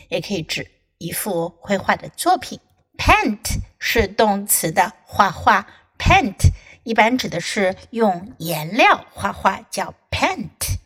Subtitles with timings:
[0.10, 2.60] 也可以指一幅绘画的作品。
[2.98, 6.52] paint 是动词的画画，paint
[6.84, 10.78] 一般指的是用颜料画画，叫 paint。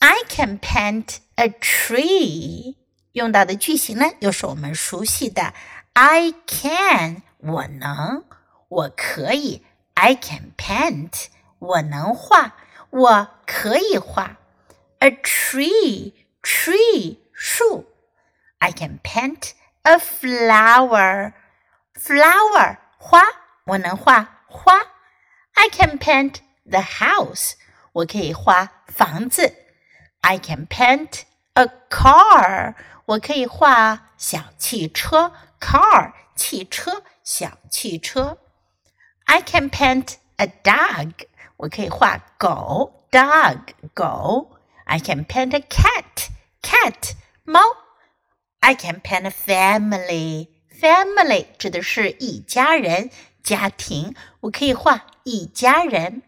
[0.00, 2.76] I can paint a tree。
[3.12, 5.54] 用到的句型呢，又是我们熟悉的
[5.92, 8.24] I can，我能，
[8.68, 9.64] 我可以。
[9.99, 11.27] I can paint，
[11.59, 12.53] 我能画，
[12.89, 14.37] 我可以画。
[14.99, 17.85] A tree, tree 树。
[18.59, 19.51] I can paint
[19.83, 21.33] a flower,
[21.93, 23.21] flower 花，
[23.65, 24.73] 我能画花。
[25.53, 27.53] I can paint the house，
[27.91, 29.53] 我可以画房子。
[30.21, 31.21] I can paint
[31.53, 32.75] a car，
[33.05, 38.39] 我可以画小汽车，car 汽车，小汽车。
[39.29, 41.11] I can paint a dog，
[41.57, 43.59] 我可以画狗，dog
[43.93, 44.57] 狗。
[44.85, 46.29] I can paint a cat,
[46.61, 47.59] cat 猫。
[48.59, 53.09] I can paint a family, family 指的是一家人，
[53.43, 54.15] 家庭。
[54.41, 56.23] 我可以画一家人。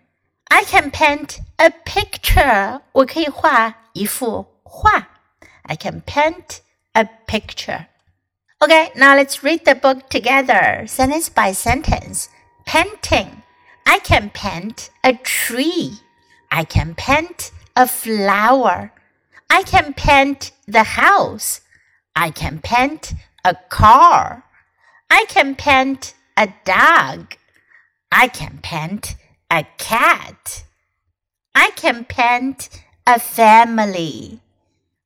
[0.45, 5.09] I can paint a picture，我可以画一幅画。
[5.63, 6.59] I can paint
[6.93, 7.88] a picture.
[8.59, 12.27] Okay, now let's read the book together, sentence by sentence.
[12.64, 13.42] Painting.
[13.86, 15.98] I can paint a tree.
[16.50, 18.92] I can paint a flower.
[19.50, 21.60] I can paint the house.
[22.14, 23.14] I can paint
[23.44, 24.44] a car.
[25.10, 27.36] I can paint a dog.
[28.10, 29.16] I can paint
[29.50, 30.64] a cat.
[31.54, 32.68] I can paint
[33.06, 34.40] a family.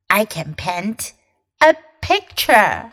[0.09, 1.13] I can paint
[1.61, 2.93] a picture.